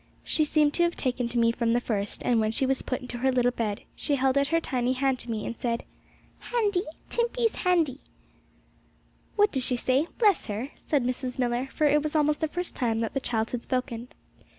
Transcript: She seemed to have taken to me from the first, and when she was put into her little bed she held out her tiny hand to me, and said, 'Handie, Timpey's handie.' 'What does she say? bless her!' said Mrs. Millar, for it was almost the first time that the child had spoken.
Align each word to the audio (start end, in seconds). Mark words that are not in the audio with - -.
She 0.23 0.45
seemed 0.45 0.73
to 0.73 0.81
have 0.83 0.97
taken 0.97 1.29
to 1.29 1.37
me 1.37 1.51
from 1.51 1.73
the 1.73 1.79
first, 1.79 2.23
and 2.25 2.39
when 2.39 2.51
she 2.51 2.65
was 2.65 2.81
put 2.81 3.01
into 3.01 3.19
her 3.19 3.31
little 3.31 3.51
bed 3.51 3.83
she 3.95 4.15
held 4.15 4.35
out 4.35 4.47
her 4.47 4.59
tiny 4.59 4.93
hand 4.93 5.19
to 5.19 5.29
me, 5.29 5.45
and 5.45 5.55
said, 5.55 5.83
'Handie, 6.39 6.81
Timpey's 7.11 7.57
handie.' 7.57 8.01
'What 9.35 9.51
does 9.51 9.61
she 9.63 9.75
say? 9.75 10.07
bless 10.17 10.47
her!' 10.47 10.69
said 10.87 11.03
Mrs. 11.03 11.37
Millar, 11.37 11.67
for 11.71 11.85
it 11.85 12.01
was 12.01 12.15
almost 12.15 12.41
the 12.41 12.47
first 12.47 12.75
time 12.75 12.97
that 12.97 13.13
the 13.13 13.19
child 13.19 13.51
had 13.51 13.61
spoken. 13.61 14.07